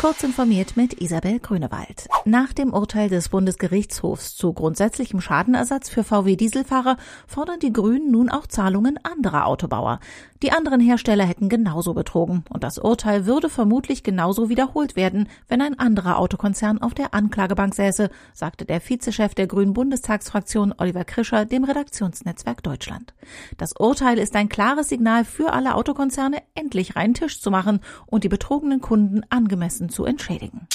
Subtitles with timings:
[0.00, 2.06] Kurz informiert mit Isabel Grünewald.
[2.24, 8.46] Nach dem Urteil des Bundesgerichtshofs zu grundsätzlichem Schadenersatz für VW-Dieselfahrer fordern die Grünen nun auch
[8.46, 9.98] Zahlungen anderer Autobauer.
[10.42, 15.60] Die anderen Hersteller hätten genauso betrogen und das Urteil würde vermutlich genauso wiederholt werden, wenn
[15.60, 21.44] ein anderer Autokonzern auf der Anklagebank säße, sagte der Vizechef der Grünen Bundestagsfraktion Oliver Krischer
[21.44, 23.14] dem Redaktionsnetzwerk Deutschland.
[23.56, 28.22] Das Urteil ist ein klares Signal für alle Autokonzerne, endlich reinen Tisch zu machen und
[28.22, 30.68] die betrogenen Kunden angemessen zu entschädigen.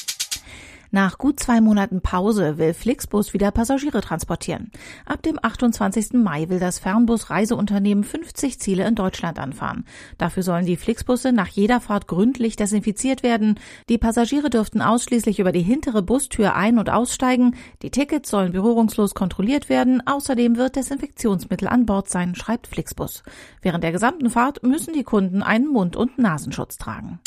[0.95, 4.69] Nach gut zwei Monaten Pause will Flixbus wieder Passagiere transportieren.
[5.07, 6.13] Ab dem 28.
[6.13, 9.85] Mai will das Fernbus-Reiseunternehmen 50 Ziele in Deutschland anfahren.
[10.19, 13.59] Dafür sollen die Flixbusse nach jeder Fahrt gründlich desinfiziert werden.
[13.89, 17.55] Die Passagiere dürften ausschließlich über die hintere Bustür ein- und aussteigen.
[17.81, 20.05] Die Tickets sollen berührungslos kontrolliert werden.
[20.05, 23.23] Außerdem wird Desinfektionsmittel an Bord sein, schreibt Flixbus.
[23.63, 27.17] Während der gesamten Fahrt müssen die Kunden einen Mund- und Nasenschutz tragen.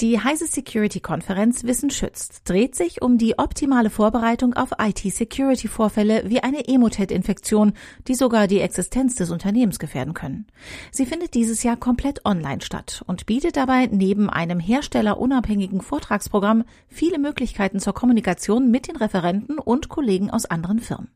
[0.00, 6.42] Die Heise Security Konferenz Wissen schützt dreht sich um die optimale Vorbereitung auf IT-Security-Vorfälle wie
[6.42, 7.74] eine Emotet-Infektion,
[8.08, 10.46] die sogar die Existenz des Unternehmens gefährden können.
[10.90, 17.18] Sie findet dieses Jahr komplett online statt und bietet dabei neben einem herstellerunabhängigen Vortragsprogramm viele
[17.18, 21.08] Möglichkeiten zur Kommunikation mit den Referenten und Kollegen aus anderen Firmen.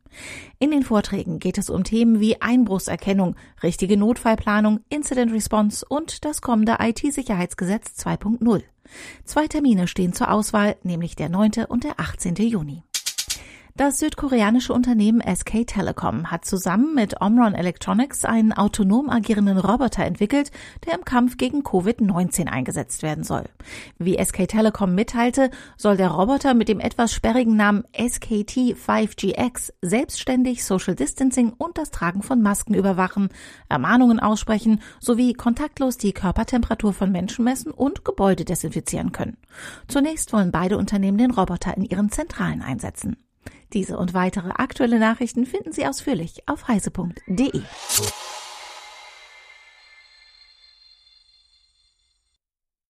[0.58, 6.40] In den Vorträgen geht es um Themen wie Einbruchserkennung, richtige Notfallplanung, Incident Response und das
[6.40, 8.62] kommende IT-Sicherheitsgesetz 2.0.
[9.24, 11.66] Zwei Termine stehen zur Auswahl, nämlich der 9.
[11.68, 12.36] und der 18.
[12.36, 12.82] Juni.
[13.76, 20.52] Das südkoreanische Unternehmen SK Telecom hat zusammen mit Omron Electronics einen autonom agierenden Roboter entwickelt,
[20.86, 23.42] der im Kampf gegen Covid-19 eingesetzt werden soll.
[23.98, 30.64] Wie SK Telecom mitteilte, soll der Roboter mit dem etwas sperrigen Namen SKT 5GX selbstständig
[30.64, 33.30] Social Distancing und das Tragen von Masken überwachen,
[33.68, 39.36] Ermahnungen aussprechen sowie kontaktlos die Körpertemperatur von Menschen messen und Gebäude desinfizieren können.
[39.88, 43.16] Zunächst wollen beide Unternehmen den Roboter in ihren Zentralen einsetzen.
[43.72, 47.62] Diese und weitere aktuelle Nachrichten finden Sie ausführlich auf heise.de.